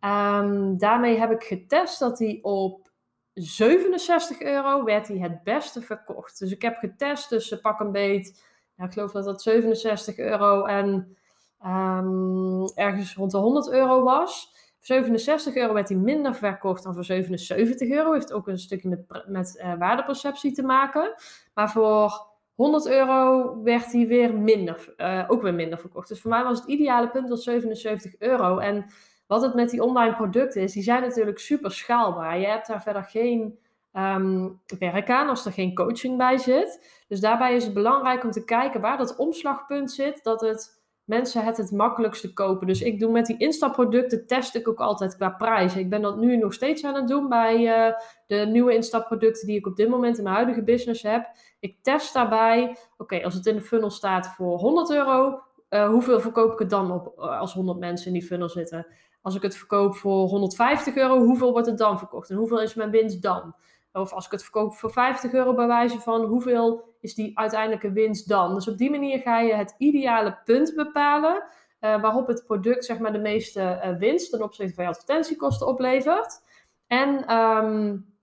Um, 0.00 0.78
daarmee 0.78 1.18
heb 1.18 1.30
ik 1.30 1.42
getest 1.42 1.98
dat 1.98 2.16
die 2.16 2.44
op 2.44 2.90
67 3.34 4.40
euro 4.40 4.84
werd 4.84 5.06
die 5.06 5.22
het 5.22 5.42
beste 5.42 5.80
verkocht. 5.80 6.38
Dus 6.38 6.50
ik 6.50 6.62
heb 6.62 6.76
getest 6.76 7.28
tussen 7.28 7.60
pak 7.60 7.80
een 7.80 7.92
beet, 7.92 8.44
ja, 8.74 8.84
ik 8.84 8.92
geloof 8.92 9.12
dat 9.12 9.24
dat 9.24 9.42
67 9.42 10.18
euro 10.18 10.64
en 10.64 11.17
um, 11.66 12.64
ergens 12.74 13.14
rond 13.14 13.30
de 13.30 13.38
100 13.38 13.70
euro 13.70 14.02
was. 14.02 14.56
Voor 14.78 14.96
67 14.96 15.54
euro 15.54 15.72
werd 15.72 15.88
hij 15.88 15.98
minder 15.98 16.34
verkocht 16.34 16.82
dan 16.82 16.94
voor 16.94 17.04
77 17.04 17.88
euro. 17.88 18.12
Heeft 18.12 18.32
ook 18.32 18.48
een 18.48 18.58
stukje 18.58 18.88
met, 18.88 19.24
met 19.26 19.60
uh, 19.62 19.74
waardeperceptie 19.78 20.52
te 20.52 20.62
maken. 20.62 21.14
Maar 21.54 21.70
voor 21.70 22.26
100 22.54 22.86
euro 22.88 23.62
werd 23.62 23.92
hij 23.92 24.06
weer 24.06 24.34
minder, 24.34 24.94
uh, 24.96 25.24
ook 25.28 25.42
weer 25.42 25.54
minder 25.54 25.78
verkocht. 25.78 26.08
Dus 26.08 26.20
voor 26.20 26.30
mij 26.30 26.44
was 26.44 26.58
het 26.58 26.68
ideale 26.68 27.08
punt 27.10 27.28
was 27.28 27.42
77 27.42 28.14
euro. 28.18 28.58
En 28.58 28.86
wat 29.26 29.42
het 29.42 29.54
met 29.54 29.70
die 29.70 29.82
online 29.82 30.14
producten 30.14 30.62
is, 30.62 30.72
die 30.72 30.82
zijn 30.82 31.02
natuurlijk 31.02 31.38
super 31.38 31.72
schaalbaar. 31.72 32.38
Je 32.38 32.46
hebt 32.46 32.66
daar 32.66 32.82
verder 32.82 33.04
geen 33.04 33.58
um, 33.92 34.60
werk 34.78 35.10
aan 35.10 35.28
als 35.28 35.46
er 35.46 35.52
geen 35.52 35.74
coaching 35.74 36.16
bij 36.16 36.38
zit. 36.38 37.02
Dus 37.08 37.20
daarbij 37.20 37.54
is 37.54 37.64
het 37.64 37.74
belangrijk 37.74 38.24
om 38.24 38.30
te 38.30 38.44
kijken 38.44 38.80
waar 38.80 38.98
dat 38.98 39.16
omslagpunt 39.16 39.92
zit, 39.92 40.24
dat 40.24 40.40
het 40.40 40.77
mensen 41.08 41.44
het 41.44 41.56
het 41.56 41.70
makkelijkste 41.70 42.32
kopen. 42.32 42.66
Dus 42.66 42.82
ik 42.82 43.00
doe 43.00 43.10
met 43.10 43.26
die 43.26 43.36
instapproducten 43.36 44.26
test 44.26 44.54
ik 44.54 44.68
ook 44.68 44.78
altijd 44.78 45.16
qua 45.16 45.30
prijs. 45.30 45.76
Ik 45.76 45.90
ben 45.90 46.02
dat 46.02 46.16
nu 46.18 46.36
nog 46.36 46.54
steeds 46.54 46.84
aan 46.84 46.94
het 46.94 47.08
doen 47.08 47.28
bij 47.28 47.88
uh, 47.88 47.94
de 48.26 48.36
nieuwe 48.36 48.74
instapproducten 48.74 49.46
die 49.46 49.56
ik 49.56 49.66
op 49.66 49.76
dit 49.76 49.88
moment 49.88 50.16
in 50.16 50.22
mijn 50.22 50.34
huidige 50.34 50.62
business 50.62 51.02
heb. 51.02 51.30
Ik 51.60 51.76
test 51.82 52.14
daarbij, 52.14 52.76
oké, 52.96 53.22
als 53.24 53.34
het 53.34 53.46
in 53.46 53.54
de 53.54 53.62
funnel 53.62 53.90
staat 53.90 54.26
voor 54.26 54.58
100 54.58 54.90
euro, 54.90 55.42
uh, 55.70 55.88
hoeveel 55.88 56.20
verkoop 56.20 56.52
ik 56.52 56.58
het 56.58 56.70
dan 56.70 56.92
op 56.92 57.14
uh, 57.18 57.40
als 57.40 57.52
100 57.52 57.78
mensen 57.78 58.06
in 58.06 58.12
die 58.12 58.26
funnel 58.26 58.48
zitten? 58.48 58.86
Als 59.22 59.34
ik 59.34 59.42
het 59.42 59.56
verkoop 59.56 59.96
voor 59.96 60.28
150 60.28 60.96
euro, 60.96 61.18
hoeveel 61.18 61.52
wordt 61.52 61.66
het 61.66 61.78
dan 61.78 61.98
verkocht? 61.98 62.30
En 62.30 62.36
hoeveel 62.36 62.62
is 62.62 62.74
mijn 62.74 62.90
winst 62.90 63.22
dan? 63.22 63.54
Of 63.92 64.12
als 64.12 64.24
ik 64.24 64.30
het 64.30 64.42
verkoop 64.42 64.74
voor 64.74 64.90
50 64.90 65.32
euro 65.32 65.54
bij 65.54 65.66
wijze 65.66 65.98
van, 65.98 66.24
hoeveel 66.24 66.87
is 67.00 67.14
die 67.14 67.38
uiteindelijke 67.38 67.92
winst 67.92 68.28
dan? 68.28 68.54
Dus 68.54 68.68
op 68.68 68.78
die 68.78 68.90
manier 68.90 69.18
ga 69.18 69.40
je 69.40 69.54
het 69.54 69.74
ideale 69.78 70.38
punt 70.44 70.74
bepalen 70.74 71.42
uh, 71.80 72.00
waarop 72.00 72.26
het 72.26 72.44
product 72.46 72.84
zeg 72.84 72.98
maar, 72.98 73.12
de 73.12 73.18
meeste 73.18 73.60
uh, 73.84 73.98
winst 73.98 74.30
ten 74.30 74.42
opzichte 74.42 74.74
van 74.74 74.84
je 74.84 74.90
advertentiekosten 74.90 75.66
oplevert. 75.66 76.40
En 76.86 77.36
um, 77.36 78.14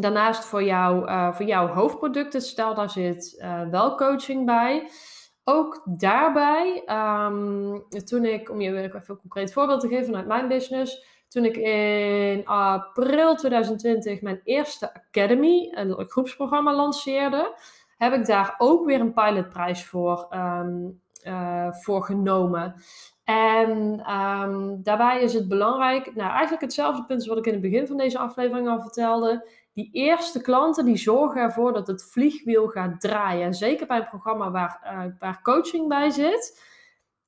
daarnaast 0.00 0.44
voor, 0.44 0.62
jou, 0.62 1.06
uh, 1.08 1.34
voor 1.34 1.46
jouw 1.46 1.66
hoofdproducten, 1.66 2.42
stel 2.42 2.74
daar 2.74 2.90
zit 2.90 3.44
wel 3.70 3.96
coaching 3.96 4.46
bij. 4.46 4.88
Ook 5.44 5.82
daarbij, 5.84 6.82
um, 7.26 7.88
toen 8.04 8.24
ik, 8.24 8.50
om 8.50 8.60
je 8.60 8.76
even 8.76 9.02
een 9.06 9.16
concreet 9.16 9.52
voorbeeld 9.52 9.80
te 9.80 9.88
geven 9.88 10.04
vanuit 10.04 10.26
mijn 10.26 10.48
business, 10.48 11.04
toen 11.28 11.44
ik 11.44 11.56
in 11.56 12.46
april 12.46 13.36
2020 13.36 14.20
mijn 14.20 14.40
eerste 14.44 14.94
Academy, 14.94 15.72
een 15.74 16.08
groepsprogramma, 16.08 16.74
lanceerde, 16.74 17.54
heb 17.96 18.12
ik 18.12 18.26
daar 18.26 18.54
ook 18.58 18.86
weer 18.86 19.00
een 19.00 19.12
pilotprijs 19.12 19.86
voor, 19.86 20.26
um, 20.30 21.00
uh, 21.26 21.72
voor 21.72 22.04
genomen. 22.04 22.74
En 23.24 23.70
um, 24.12 24.82
daarbij 24.82 25.22
is 25.22 25.34
het 25.34 25.48
belangrijk, 25.48 26.14
nou 26.14 26.30
eigenlijk 26.30 26.62
hetzelfde 26.62 27.04
punt 27.04 27.24
wat 27.24 27.38
ik 27.38 27.46
in 27.46 27.52
het 27.52 27.62
begin 27.62 27.86
van 27.86 27.96
deze 27.96 28.18
aflevering 28.18 28.68
al 28.68 28.80
vertelde. 28.80 29.48
Die 29.72 29.88
eerste 29.92 30.42
klanten 30.42 30.84
die 30.84 30.96
zorgen 30.96 31.40
ervoor 31.40 31.72
dat 31.72 31.86
het 31.86 32.04
vliegwiel 32.04 32.66
gaat 32.68 33.00
draaien. 33.00 33.54
Zeker 33.54 33.86
bij 33.86 33.98
een 33.98 34.08
programma 34.08 34.50
waar, 34.50 34.80
uh, 34.84 35.12
waar 35.18 35.42
coaching 35.42 35.88
bij 35.88 36.10
zit. 36.10 36.64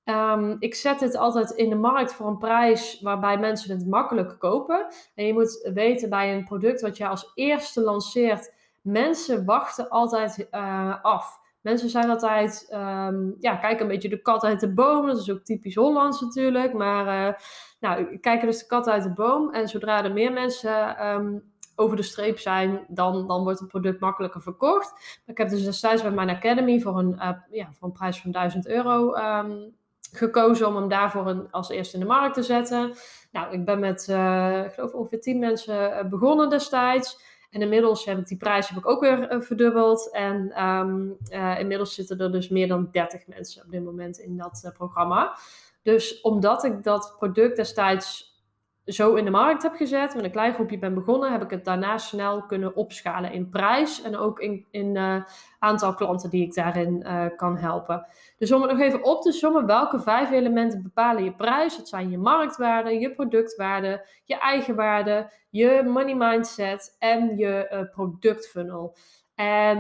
Um, 0.05 0.57
ik 0.59 0.75
zet 0.75 1.01
het 1.01 1.17
altijd 1.17 1.51
in 1.51 1.69
de 1.69 1.77
markt 1.77 2.13
voor 2.13 2.27
een 2.27 2.39
prijs 2.39 3.01
waarbij 3.01 3.39
mensen 3.39 3.77
het 3.77 3.87
makkelijk 3.87 4.39
kopen. 4.39 4.87
En 5.15 5.27
je 5.27 5.33
moet 5.33 5.71
weten 5.75 6.09
bij 6.09 6.35
een 6.35 6.45
product 6.45 6.81
wat 6.81 6.97
je 6.97 7.09
als 7.09 7.33
eerste 7.35 7.81
lanceert, 7.81 8.55
mensen 8.91 9.45
wachten 9.45 9.89
altijd 9.89 10.49
uh, 10.51 11.03
af. 11.03 11.41
Mensen 11.61 11.89
zijn 11.89 12.11
altijd, 12.11 12.69
um, 12.73 13.35
ja, 13.39 13.57
kijken 13.57 13.81
een 13.81 13.93
beetje 13.93 14.09
de 14.09 14.23
kat 14.23 14.45
uit 14.45 14.61
de 14.61 14.73
boom. 14.73 15.07
Dat 15.07 15.19
is 15.19 15.31
ook 15.31 15.43
typisch 15.43 15.75
Hollands 15.75 16.21
natuurlijk. 16.21 16.73
Maar 16.73 17.29
uh, 17.29 17.35
nou, 17.81 18.19
kijken 18.19 18.47
dus 18.47 18.59
de 18.59 18.67
kat 18.67 18.89
uit 18.89 19.03
de 19.03 19.13
boom. 19.13 19.51
En 19.53 19.69
zodra 19.69 20.05
er 20.05 20.13
meer 20.13 20.33
mensen 20.33 21.07
um, 21.07 21.53
over 21.77 21.97
de 21.97 22.03
streep 22.03 22.39
zijn, 22.39 22.85
dan, 22.89 23.27
dan 23.27 23.43
wordt 23.43 23.59
het 23.59 23.69
product 23.69 24.01
makkelijker 24.01 24.43
verkocht. 24.43 25.21
Ik 25.27 25.39
heb 25.39 25.49
dus 25.49 25.65
destijds 25.65 26.03
bij 26.03 26.11
mijn 26.11 26.31
Academy 26.31 26.81
voor 26.81 26.99
een, 26.99 27.13
uh, 27.15 27.31
ja, 27.51 27.69
voor 27.73 27.89
een 27.89 27.95
prijs 27.95 28.21
van 28.21 28.31
1000 28.31 28.67
euro 28.67 29.15
um, 29.15 29.77
gekozen 30.13 30.67
om 30.67 30.77
hem 30.77 30.89
daarvoor 30.89 31.27
een, 31.27 31.51
als 31.51 31.69
eerste 31.69 31.95
in 31.95 32.01
de 32.01 32.07
markt 32.07 32.35
te 32.35 32.43
zetten. 32.43 32.93
Nou, 33.33 33.53
ik 33.53 33.65
ben 33.65 33.81
met, 33.81 34.01
ik 34.67 34.73
geloof 34.73 34.93
ongeveer 34.93 35.21
10 35.21 35.39
mensen 35.39 36.09
begonnen 36.11 36.51
destijds. 36.51 37.37
En 37.51 37.63
inmiddels 37.63 38.05
heb 38.05 38.19
ik 38.19 38.27
die 38.27 38.37
prijs 38.37 38.69
heb 38.69 38.79
ik 38.79 38.89
ook 38.89 39.01
weer 39.01 39.33
uh, 39.33 39.41
verdubbeld. 39.41 40.13
En 40.13 40.65
um, 40.65 41.17
uh, 41.33 41.59
inmiddels 41.59 41.95
zitten 41.95 42.19
er 42.19 42.33
dus 42.33 42.49
meer 42.49 42.69
dan 42.69 42.89
30 42.91 43.27
mensen 43.27 43.65
op 43.65 43.71
dit 43.71 43.85
moment 43.85 44.19
in 44.19 44.37
dat 44.37 44.63
uh, 44.65 44.73
programma. 44.73 45.37
Dus 45.83 46.21
omdat 46.21 46.65
ik 46.65 46.83
dat 46.83 47.15
product 47.19 47.57
destijds 47.57 48.28
zo 48.89 49.15
in 49.15 49.25
de 49.25 49.31
markt 49.31 49.63
heb 49.63 49.75
gezet, 49.75 50.15
met 50.15 50.25
een 50.25 50.31
klein 50.31 50.55
groepje 50.55 50.79
ben 50.79 50.95
begonnen, 50.95 51.33
heb 51.33 51.43
ik 51.43 51.51
het 51.51 51.65
daarna 51.65 51.99
snel 51.99 52.43
kunnen 52.43 52.77
opschalen 52.77 53.33
in 53.33 53.49
prijs 53.49 54.03
en 54.03 54.17
ook 54.17 54.41
in, 54.41 54.67
in 54.71 54.95
uh, 54.95 55.25
aantal 55.59 55.95
klanten 55.95 56.31
die 56.31 56.45
ik 56.45 56.55
daarin 56.55 57.05
uh, 57.07 57.25
kan 57.37 57.57
helpen. 57.57 58.07
Dus 58.39 58.53
om 58.53 58.63
het 58.63 58.71
nog 58.71 58.81
even 58.81 59.05
op 59.05 59.23
te 59.23 59.33
sommen, 59.33 59.67
welke 59.67 60.01
vijf 60.01 60.31
elementen 60.31 60.83
bepalen 60.83 61.25
je 61.25 61.33
prijs? 61.33 61.77
Dat 61.77 61.89
zijn 61.89 62.11
je 62.11 62.19
marktwaarde, 62.19 62.99
je 62.99 63.15
productwaarde, 63.15 64.07
je 64.25 64.39
eigenwaarde, 64.39 65.31
je 65.51 65.83
money 65.87 66.15
mindset 66.15 66.97
en 66.99 67.37
je 67.37 67.69
uh, 67.73 67.91
productfunnel. 67.91 68.97
En 69.35 69.79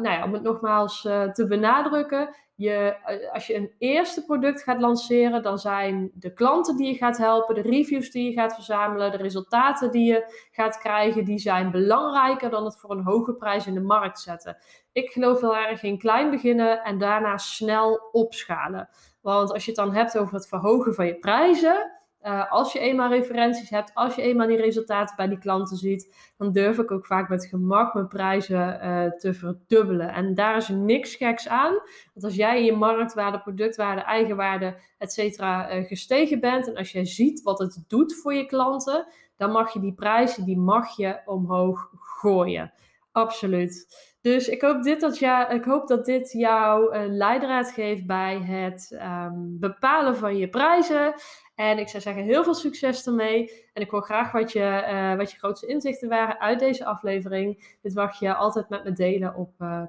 nou 0.00 0.10
ja, 0.10 0.24
om 0.24 0.32
het 0.32 0.42
nogmaals 0.42 1.00
te 1.32 1.46
benadrukken, 1.48 2.34
je, 2.60 2.96
eh, 3.04 3.32
als 3.32 3.46
je 3.46 3.54
een 3.54 3.72
eerste 3.78 4.24
product 4.24 4.62
gaat 4.62 4.80
lanceren, 4.80 5.42
dan 5.42 5.58
zijn 5.58 6.10
de 6.14 6.32
klanten 6.32 6.76
die 6.76 6.86
je 6.86 6.94
gaat 6.94 7.18
helpen, 7.18 7.54
de 7.54 7.60
reviews 7.60 8.10
die 8.10 8.24
je 8.24 8.32
gaat 8.32 8.54
verzamelen, 8.54 9.10
de 9.10 9.16
resultaten 9.16 9.90
die 9.90 10.12
je 10.12 10.46
gaat 10.50 10.78
krijgen, 10.78 11.24
die 11.24 11.38
zijn 11.38 11.70
belangrijker 11.70 12.50
dan 12.50 12.64
het 12.64 12.78
voor 12.78 12.90
een 12.90 13.04
hoge 13.04 13.34
prijs 13.34 13.66
in 13.66 13.74
de 13.74 13.80
markt 13.80 14.20
zetten. 14.20 14.56
Ik 14.92 15.10
geloof 15.10 15.40
heel 15.40 15.56
erg 15.56 15.82
in 15.82 15.98
klein 15.98 16.30
beginnen 16.30 16.82
en 16.82 16.98
daarna 16.98 17.36
snel 17.36 18.08
opschalen. 18.12 18.88
Want 19.20 19.52
als 19.52 19.64
je 19.64 19.70
het 19.70 19.80
dan 19.80 19.94
hebt 19.94 20.18
over 20.18 20.34
het 20.34 20.48
verhogen 20.48 20.94
van 20.94 21.06
je 21.06 21.18
prijzen, 21.18 21.99
uh, 22.22 22.52
als 22.52 22.72
je 22.72 22.78
eenmaal 22.78 23.08
referenties 23.08 23.70
hebt, 23.70 23.90
als 23.94 24.14
je 24.14 24.22
eenmaal 24.22 24.46
die 24.46 24.56
resultaten 24.56 25.16
bij 25.16 25.28
die 25.28 25.38
klanten 25.38 25.76
ziet, 25.76 26.32
dan 26.36 26.52
durf 26.52 26.78
ik 26.78 26.90
ook 26.90 27.06
vaak 27.06 27.28
met 27.28 27.46
gemak 27.46 27.94
mijn 27.94 28.08
prijzen 28.08 28.80
uh, 28.84 29.10
te 29.10 29.34
verdubbelen. 29.34 30.12
En 30.12 30.34
daar 30.34 30.56
is 30.56 30.68
niks 30.68 31.14
geks 31.14 31.48
aan. 31.48 31.72
Want 32.14 32.24
als 32.24 32.34
jij 32.34 32.58
in 32.58 32.64
je 32.64 32.76
marktwaarde, 32.76 33.40
productwaarde, 33.40 34.00
eigenwaarde, 34.00 34.76
et 34.98 35.12
cetera, 35.12 35.74
uh, 35.74 35.86
gestegen 35.86 36.40
bent 36.40 36.68
en 36.68 36.76
als 36.76 36.92
jij 36.92 37.04
ziet 37.04 37.42
wat 37.42 37.58
het 37.58 37.84
doet 37.88 38.14
voor 38.14 38.34
je 38.34 38.46
klanten, 38.46 39.06
dan 39.36 39.50
mag 39.50 39.72
je 39.72 39.80
die 39.80 39.94
prijzen, 39.94 40.44
die 40.44 40.58
mag 40.58 40.96
je 40.96 41.20
omhoog 41.24 41.90
gooien. 41.94 42.72
Absoluut. 43.20 44.08
Dus 44.20 44.48
ik 44.48 44.60
hoop, 44.60 44.82
dit 44.82 45.00
dat 45.00 45.18
ja, 45.18 45.48
ik 45.48 45.64
hoop 45.64 45.88
dat 45.88 46.04
dit 46.04 46.32
jou 46.32 46.94
een 46.94 47.16
leidraad 47.16 47.70
geeft 47.72 48.06
bij 48.06 48.38
het 48.38 49.00
um, 49.02 49.56
bepalen 49.60 50.16
van 50.16 50.36
je 50.36 50.48
prijzen. 50.48 51.14
En 51.54 51.78
ik 51.78 51.88
zou 51.88 52.02
zeggen, 52.02 52.22
heel 52.22 52.44
veel 52.44 52.54
succes 52.54 53.06
ermee. 53.06 53.50
En 53.72 53.82
ik 53.82 53.90
hoor 53.90 54.02
graag 54.02 54.32
wat 54.32 54.52
je, 54.52 54.84
uh, 54.92 55.16
wat 55.16 55.30
je 55.30 55.38
grootste 55.38 55.66
inzichten 55.66 56.08
waren 56.08 56.40
uit 56.40 56.58
deze 56.58 56.84
aflevering. 56.84 57.76
Dit 57.82 57.94
mag 57.94 58.18
je 58.18 58.34
altijd 58.34 58.68
met 58.68 58.84
me 58.84 58.92
delen 58.92 59.34
op 59.34 59.50
uh, 59.58 59.82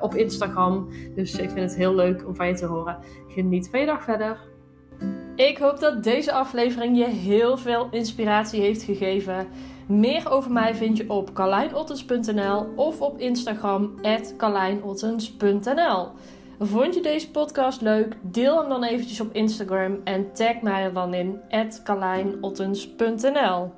op 0.00 0.14
Instagram. 0.14 0.88
Dus 1.14 1.38
ik 1.38 1.50
vind 1.50 1.70
het 1.70 1.76
heel 1.76 1.94
leuk 1.94 2.26
om 2.26 2.34
van 2.34 2.46
je 2.46 2.54
te 2.54 2.66
horen. 2.66 2.98
Geniet 3.28 3.68
van 3.70 3.80
je 3.80 3.86
dag 3.86 4.04
verder. 4.04 4.38
Ik 5.36 5.58
hoop 5.58 5.78
dat 5.78 6.02
deze 6.02 6.32
aflevering 6.32 6.98
je 6.98 7.06
heel 7.06 7.56
veel 7.56 7.88
inspiratie 7.90 8.60
heeft 8.60 8.82
gegeven. 8.82 9.48
Meer 9.86 10.30
over 10.30 10.52
mij 10.52 10.74
vind 10.74 10.96
je 10.96 11.10
op 11.10 11.32
carlijnottens.nl 11.32 12.66
of 12.76 13.00
op 13.00 13.18
Instagram 13.18 13.94
carlijnottens.nl. 14.36 16.08
Vond 16.58 16.94
je 16.94 17.00
deze 17.02 17.30
podcast 17.30 17.80
leuk? 17.80 18.16
Deel 18.22 18.60
hem 18.60 18.68
dan 18.68 18.84
eventjes 18.84 19.20
op 19.20 19.32
Instagram 19.32 20.00
en 20.04 20.32
tag 20.32 20.60
mij 20.60 20.82
er 20.82 20.92
dan 20.92 21.14
in, 21.14 21.40
@carlijnottens.nl. 21.84 23.72